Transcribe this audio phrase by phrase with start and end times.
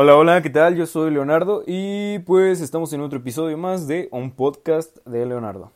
[0.00, 0.76] Hola, hola, ¿qué tal?
[0.76, 5.72] Yo soy Leonardo y pues estamos en otro episodio más de un podcast de Leonardo.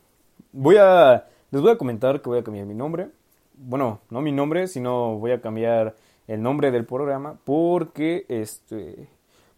[0.53, 3.08] Voy a les voy a comentar que voy a cambiar mi nombre.
[3.55, 5.97] Bueno, no mi nombre, sino voy a cambiar
[6.29, 9.09] el nombre del programa porque este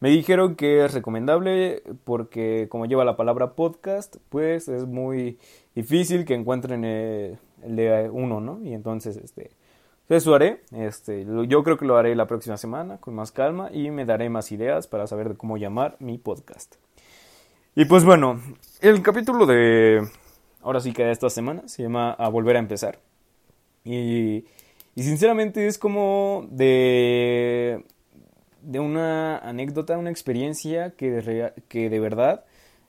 [0.01, 5.39] me dijeron que es recomendable porque como lleva la palabra podcast, pues es muy
[5.75, 8.63] difícil que encuentren el, el de uno, ¿no?
[8.65, 9.51] Y entonces este
[10.09, 10.63] eso haré.
[10.73, 14.29] Este, yo creo que lo haré la próxima semana con más calma y me daré
[14.29, 16.77] más ideas para saber cómo llamar mi podcast.
[17.75, 18.41] Y pues bueno,
[18.81, 20.07] el capítulo de
[20.63, 22.99] ahora sí que de esta semana se llama A volver a empezar.
[23.85, 24.45] Y,
[24.95, 27.85] y sinceramente es como de
[28.65, 32.45] de una anécdota, una experiencia que de, que de verdad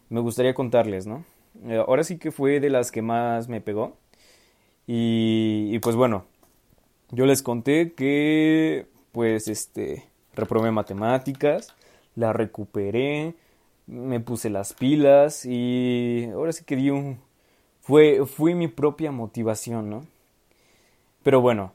[0.10, 1.26] me gustaría contarles, ¿no?
[1.66, 3.98] Eh, ahora sí que fue de las que más me pegó.
[4.88, 6.26] Y, y pues bueno,
[7.12, 11.74] yo les conté que, pues, este, reprobé matemáticas,
[12.16, 13.36] la recuperé,
[13.88, 17.20] me puse las pilas y ahora sí que di un...
[17.82, 20.06] Fue, fue mi propia motivación, ¿no?
[21.22, 21.74] Pero bueno,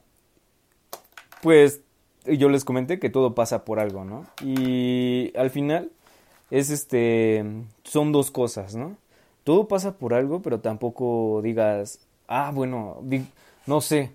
[1.41, 1.81] pues
[2.25, 4.25] yo les comenté que todo pasa por algo, ¿no?
[4.43, 5.91] Y al final
[6.51, 7.45] es este,
[7.83, 8.97] son dos cosas, ¿no?
[9.43, 13.01] Todo pasa por algo, pero tampoco digas, ah, bueno,
[13.65, 14.11] no sé,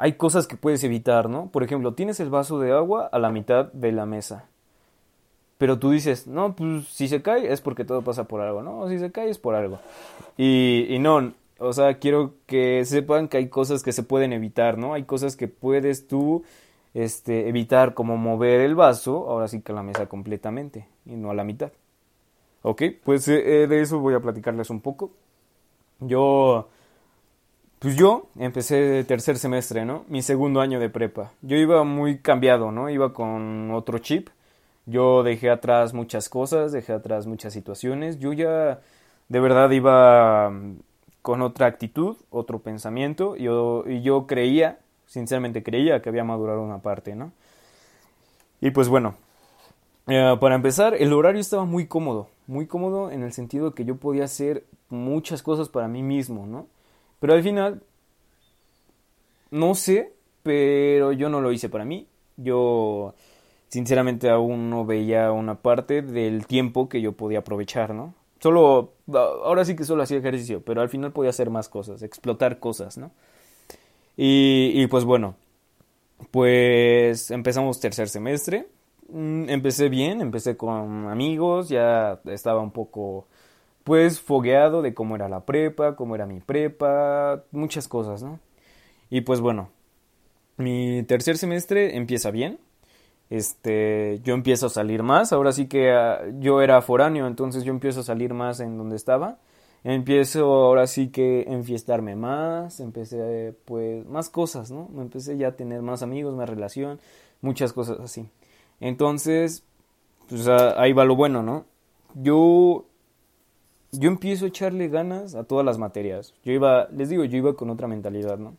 [0.00, 1.50] hay cosas que puedes evitar, ¿no?
[1.50, 4.46] Por ejemplo, tienes el vaso de agua a la mitad de la mesa.
[5.58, 8.88] Pero tú dices, no, pues si se cae es porque todo pasa por algo, ¿no?
[8.88, 9.78] Si se cae es por algo.
[10.38, 14.78] Y, y no, o sea, quiero que sepan que hay cosas que se pueden evitar,
[14.78, 14.94] ¿no?
[14.94, 16.44] Hay cosas que puedes tú
[16.94, 21.30] este, evitar, como mover el vaso, ahora sí que a la mesa completamente y no
[21.30, 21.72] a la mitad.
[22.62, 25.10] Ok, pues eh, de eso voy a platicarles un poco.
[26.00, 26.70] Yo
[27.80, 30.04] pues yo empecé tercer semestre, ¿no?
[30.06, 31.32] Mi segundo año de prepa.
[31.40, 32.90] Yo iba muy cambiado, ¿no?
[32.90, 34.28] Iba con otro chip.
[34.84, 38.18] Yo dejé atrás muchas cosas, dejé atrás muchas situaciones.
[38.18, 38.80] Yo ya
[39.30, 40.76] de verdad iba mm,
[41.22, 43.34] con otra actitud, otro pensamiento.
[43.36, 47.32] Yo, y yo creía, sinceramente creía que había madurado una parte, ¿no?
[48.60, 49.14] Y pues bueno,
[50.06, 52.28] eh, para empezar, el horario estaba muy cómodo.
[52.46, 56.66] Muy cómodo en el sentido que yo podía hacer muchas cosas para mí mismo, ¿no?
[57.20, 57.82] Pero al final,
[59.50, 62.06] no sé, pero yo no lo hice para mí.
[62.36, 63.14] Yo,
[63.68, 68.14] sinceramente, aún no veía una parte del tiempo que yo podía aprovechar, ¿no?
[68.40, 72.58] Solo, ahora sí que solo hacía ejercicio, pero al final podía hacer más cosas, explotar
[72.58, 73.12] cosas, ¿no?
[74.16, 75.36] Y, y pues bueno,
[76.30, 78.68] pues empezamos tercer semestre.
[79.08, 83.26] Mm, empecé bien, empecé con amigos, ya estaba un poco
[83.90, 88.38] pues fogueado de cómo era la prepa, cómo era mi prepa, muchas cosas, ¿no?
[89.10, 89.70] Y pues bueno,
[90.58, 92.60] mi tercer semestre empieza bien.
[93.30, 97.72] Este, yo empiezo a salir más, ahora sí que ah, yo era foráneo, entonces yo
[97.72, 99.38] empiezo a salir más en donde estaba.
[99.82, 104.88] Empiezo ahora sí que enfiestarme más, empecé pues más cosas, ¿no?
[104.98, 107.00] Empecé ya a tener más amigos, más relación,
[107.40, 108.28] muchas cosas así.
[108.78, 109.64] Entonces,
[110.28, 111.64] pues ah, ahí va lo bueno, ¿no?
[112.14, 112.86] Yo
[113.92, 116.34] yo empiezo a echarle ganas a todas las materias.
[116.44, 118.56] Yo iba, les digo, yo iba con otra mentalidad, ¿no?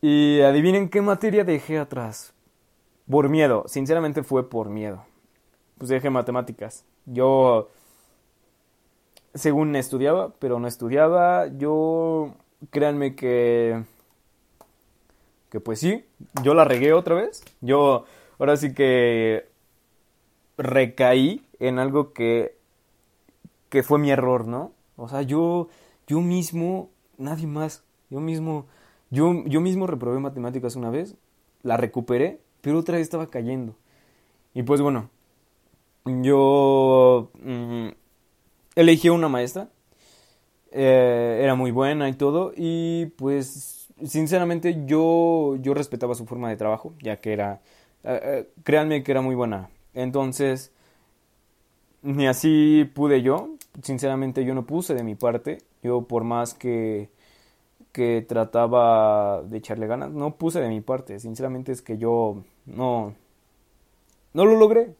[0.00, 2.32] Y adivinen qué materia dejé atrás.
[3.10, 5.04] Por miedo, sinceramente fue por miedo.
[5.78, 6.84] Pues dejé matemáticas.
[7.06, 7.68] Yo,
[9.34, 12.34] según estudiaba, pero no estudiaba, yo,
[12.70, 13.82] créanme que,
[15.50, 16.04] que pues sí,
[16.42, 17.42] yo la regué otra vez.
[17.60, 18.04] Yo,
[18.38, 19.48] ahora sí que
[20.56, 22.59] recaí en algo que
[23.70, 24.72] que fue mi error, ¿no?
[24.96, 25.68] O sea, yo,
[26.06, 28.66] yo mismo, nadie más, yo mismo,
[29.10, 31.16] yo, yo mismo reprobé matemáticas una vez,
[31.62, 33.74] la recuperé, pero otra vez estaba cayendo.
[34.52, 35.08] Y pues bueno,
[36.04, 37.88] yo mm,
[38.74, 39.70] elegí una maestra,
[40.72, 46.56] eh, era muy buena y todo, y pues sinceramente yo, yo respetaba su forma de
[46.56, 47.60] trabajo, ya que era,
[48.04, 49.70] eh, eh, créanme que era muy buena.
[49.94, 50.72] Entonces,
[52.02, 53.50] ni así pude yo.
[53.82, 55.58] Sinceramente yo no puse de mi parte.
[55.82, 57.10] Yo por más que,
[57.92, 61.18] que trataba de echarle ganas, no puse de mi parte.
[61.20, 63.14] Sinceramente es que yo no,
[64.34, 64.94] no lo logré.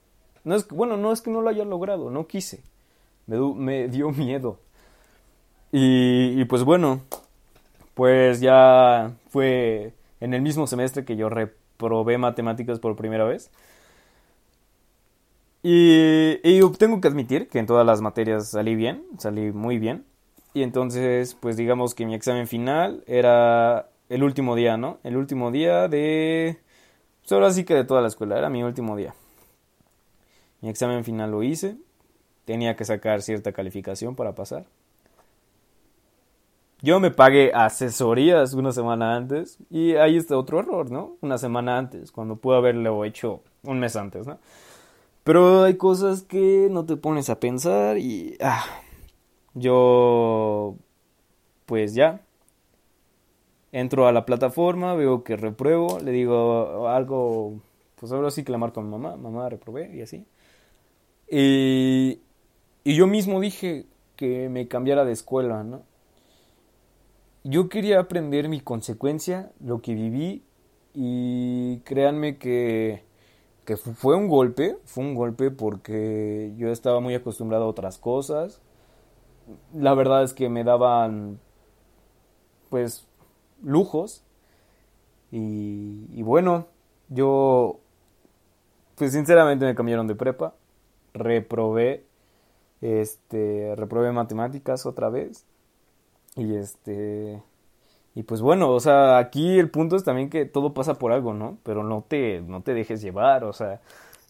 [0.44, 2.62] No es, bueno, no es que no lo haya logrado, no quise.
[3.26, 4.58] Me, me dio miedo.
[5.72, 7.00] Y, y pues bueno,
[7.94, 13.50] pues ya fue en el mismo semestre que yo reprobé matemáticas por primera vez.
[15.62, 20.04] Y, tengo que admitir que en todas las materias salí bien, salí muy bien.
[20.54, 24.98] Y entonces, pues digamos que mi examen final era el último día, ¿no?
[25.04, 26.58] El último día de...
[27.20, 29.14] Pues ahora sí que de toda la escuela, era mi último día.
[30.60, 31.76] Mi examen final lo hice.
[32.46, 34.64] Tenía que sacar cierta calificación para pasar.
[36.82, 41.16] Yo me pagué asesorías una semana antes y ahí está otro error, ¿no?
[41.20, 44.38] Una semana antes, cuando pude haberlo hecho un mes antes, ¿no?
[45.24, 48.36] Pero hay cosas que no te pones a pensar y...
[48.40, 48.64] Ah,
[49.54, 50.76] yo...
[51.66, 52.22] Pues ya.
[53.72, 57.60] Entro a la plataforma, veo que repruebo, le digo algo...
[57.96, 60.26] Pues ahora sí que la marco a mi mamá, mamá reprobé y así.
[61.30, 62.20] Y,
[62.82, 63.86] y yo mismo dije
[64.16, 65.82] que me cambiara de escuela, ¿no?
[67.44, 70.42] yo quería aprender mi consecuencia, lo que viví
[70.94, 73.02] y créanme que,
[73.70, 78.60] que fue un golpe, fue un golpe porque yo estaba muy acostumbrado a otras cosas.
[79.72, 81.38] La verdad es que me daban
[82.68, 83.06] pues
[83.62, 84.24] lujos
[85.30, 86.66] y, y bueno,
[87.10, 87.78] yo
[88.96, 90.56] pues sinceramente me cambiaron de prepa,
[91.14, 92.04] reprobé
[92.80, 95.46] este reprobé matemáticas otra vez
[96.34, 97.40] y este.
[98.14, 101.32] Y pues bueno, o sea, aquí el punto es también que todo pasa por algo,
[101.34, 101.58] ¿no?
[101.62, 103.80] Pero no te, no te dejes llevar, o sea,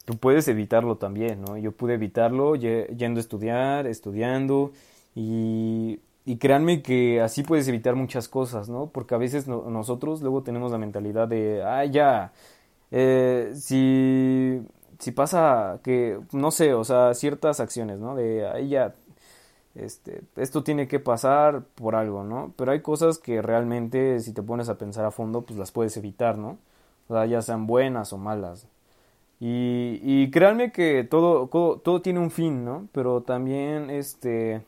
[0.05, 1.57] tú puedes evitarlo también, ¿no?
[1.59, 4.73] Yo pude evitarlo yendo a estudiar, estudiando
[5.15, 8.89] y, y créanme que así puedes evitar muchas cosas, ¿no?
[8.93, 12.33] Porque a veces nosotros luego tenemos la mentalidad de, ah, ya,
[12.91, 14.61] eh, si,
[14.99, 18.15] si pasa que, no sé, o sea, ciertas acciones, ¿no?
[18.17, 18.95] De, ah, ya,
[19.85, 22.53] este, esto tiene que pasar por algo, ¿no?
[22.57, 25.97] Pero hay cosas que realmente, si te pones a pensar a fondo, pues las puedes
[25.97, 26.59] evitar, ¿no?
[27.09, 28.67] O sea, ya sean buenas o malas.
[29.41, 32.89] Y, créanme que todo, todo, tiene un fin, ¿no?
[32.93, 34.63] Pero también, este,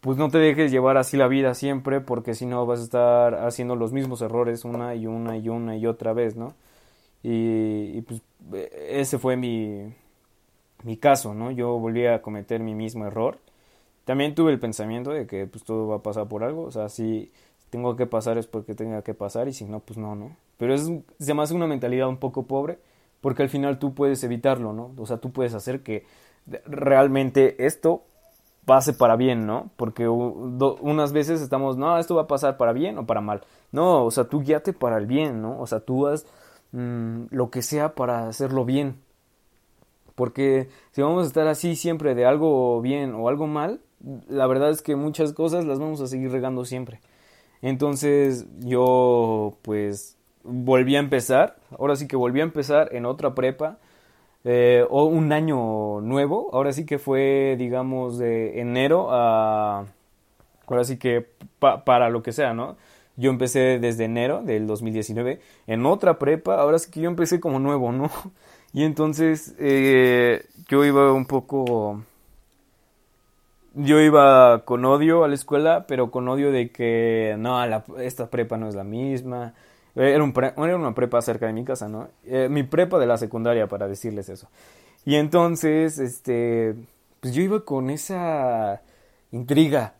[0.00, 3.34] pues no te dejes llevar así la vida siempre, porque si no vas a estar
[3.46, 6.54] haciendo los mismos errores una y una y una y otra vez, ¿no?
[7.22, 8.22] Y, pues
[8.88, 9.94] ese fue mi,
[10.84, 11.50] mi caso, ¿no?
[11.50, 13.38] Yo volví a cometer mi mismo error
[14.06, 16.88] también tuve el pensamiento de que pues todo va a pasar por algo, o sea,
[16.88, 17.32] si
[17.70, 20.36] tengo que pasar es porque tenga que pasar y si no, pues no, ¿no?
[20.56, 20.88] Pero es,
[21.18, 22.78] se me hace una mentalidad un poco pobre
[23.20, 24.92] porque al final tú puedes evitarlo, ¿no?
[24.96, 26.06] O sea, tú puedes hacer que
[26.66, 28.04] realmente esto
[28.64, 29.70] pase para bien, ¿no?
[29.76, 33.42] Porque unas veces estamos, no, esto va a pasar para bien o para mal.
[33.72, 35.58] No, o sea, tú guíate para el bien, ¿no?
[35.60, 36.26] O sea, tú haz
[36.70, 39.00] mm, lo que sea para hacerlo bien.
[40.16, 43.80] Porque si vamos a estar así siempre de algo bien o algo mal,
[44.28, 47.00] la verdad es que muchas cosas las vamos a seguir regando siempre.
[47.62, 53.78] Entonces yo pues volví a empezar, ahora sí que volví a empezar en otra prepa,
[54.44, 59.86] eh, o un año nuevo, ahora sí que fue digamos de enero a,
[60.66, 61.26] ahora sí que
[61.58, 62.76] para lo que sea, ¿no?
[63.16, 67.58] Yo empecé desde enero del 2019 en otra prepa, ahora sí que yo empecé como
[67.58, 68.10] nuevo, ¿no?
[68.76, 72.02] Y entonces eh, yo iba un poco
[73.72, 77.58] yo iba con odio a la escuela, pero con odio de que no,
[77.98, 79.54] esta prepa no es la misma.
[79.94, 82.08] Era, un era una prepa cerca de mi casa, ¿no?
[82.26, 84.46] Eh, mi prepa de la secundaria, para decirles eso.
[85.06, 86.74] Y entonces, este,
[87.20, 88.82] pues yo iba con esa
[89.32, 89.94] intriga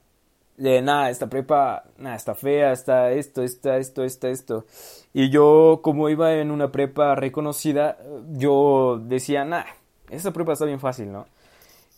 [0.56, 4.64] de, nada, esta prepa, nada, está fea, está esto, está esto, está esto.
[5.12, 7.98] Y yo, como iba en una prepa reconocida,
[8.32, 9.66] yo decía, nada,
[10.10, 11.26] esta prepa está bien fácil, ¿no?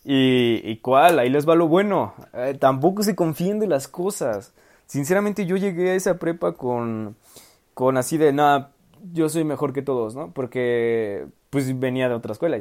[0.03, 2.13] Y, y cuál, ahí les va lo bueno.
[2.33, 4.53] Eh, tampoco se confíen de las cosas.
[4.87, 7.15] Sinceramente yo llegué a esa prepa con,
[7.73, 8.71] con así de, nada,
[9.13, 10.31] yo soy mejor que todos, ¿no?
[10.31, 12.57] Porque pues venía de otra escuela.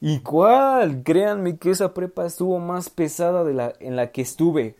[0.00, 1.02] ¿Y cuál?
[1.02, 4.76] Créanme que esa prepa estuvo más pesada de la en la que estuve.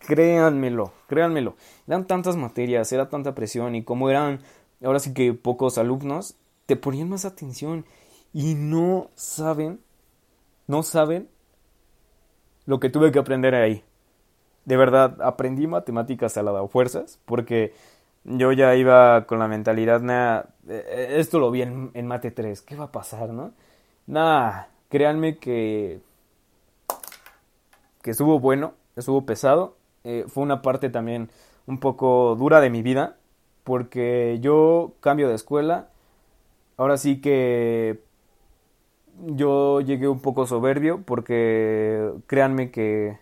[0.00, 1.56] Créanmelo, créanmelo.
[1.86, 4.40] Eran tantas materias, era tanta presión y como eran
[4.84, 6.36] ahora sí que pocos alumnos,
[6.66, 7.84] te ponían más atención
[8.32, 9.80] y no saben,
[10.66, 11.28] no saben
[12.66, 13.82] lo que tuve que aprender ahí.
[14.64, 17.72] De verdad, aprendí matemáticas a la de fuerzas, porque
[18.24, 22.76] yo ya iba con la mentalidad, nada, eh, esto lo vi en, Mate 3, ¿qué
[22.76, 23.52] va a pasar, no?
[24.06, 26.00] Nada, créanme que,
[28.02, 31.30] que estuvo bueno, estuvo pesado, eh, fue una parte también
[31.66, 33.16] un poco dura de mi vida,
[33.64, 35.88] porque yo cambio de escuela,
[36.76, 38.00] ahora sí que
[39.26, 43.18] yo llegué un poco soberbio porque créanme que,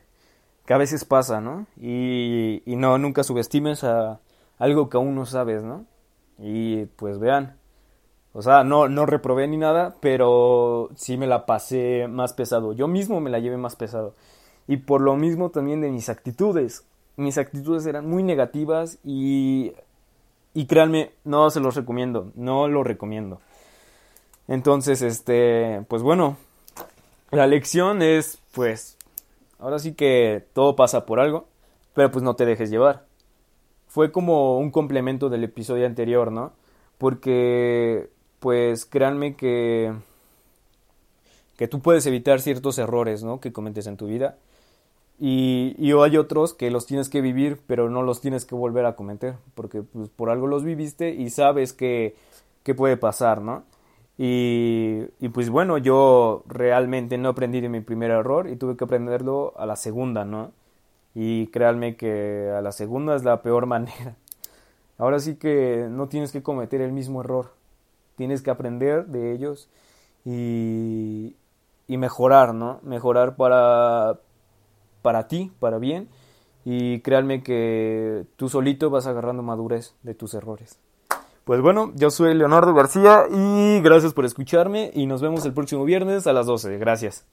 [0.66, 1.66] que a veces pasa, ¿no?
[1.76, 4.20] Y, y, no, nunca subestimes a
[4.58, 5.84] algo que aún no sabes, ¿no?
[6.38, 7.56] Y pues vean,
[8.32, 12.74] o sea, no, no reprobé ni nada, pero sí me la pasé más pesado.
[12.74, 14.14] Yo mismo me la llevé más pesado.
[14.68, 16.84] Y por lo mismo también de mis actitudes.
[17.16, 19.72] Mis actitudes eran muy negativas y,
[20.54, 23.40] y créanme, no se los recomiendo, no lo recomiendo.
[24.48, 26.36] Entonces, este, pues bueno,
[27.30, 28.96] la lección es, pues,
[29.58, 31.46] ahora sí que todo pasa por algo,
[31.94, 33.04] pero pues no te dejes llevar.
[33.88, 36.52] Fue como un complemento del episodio anterior, ¿no?
[36.98, 39.92] Porque, pues, créanme que
[41.56, 43.40] que tú puedes evitar ciertos errores, ¿no?
[43.40, 44.36] Que cometes en tu vida.
[45.18, 48.84] Y, y hay otros que los tienes que vivir, pero no los tienes que volver
[48.84, 52.14] a cometer, porque pues, por algo los viviste y sabes que,
[52.62, 53.64] que puede pasar, ¿no?
[54.18, 58.84] Y, y, pues bueno, yo realmente no aprendí de mi primer error y tuve que
[58.84, 60.52] aprenderlo a la segunda, ¿no?
[61.14, 64.16] Y créanme que a la segunda es la peor manera.
[64.98, 67.52] Ahora sí que no tienes que cometer el mismo error,
[68.16, 69.68] tienes que aprender de ellos
[70.24, 71.36] y,
[71.86, 72.80] y mejorar, ¿no?
[72.82, 74.18] Mejorar para,
[75.06, 76.08] para ti, para bien.
[76.64, 80.80] Y créanme que tú solito vas agarrando madurez de tus errores.
[81.44, 85.84] Pues bueno, yo soy Leonardo García y gracias por escucharme y nos vemos el próximo
[85.84, 86.76] viernes a las 12.
[86.78, 87.24] Gracias.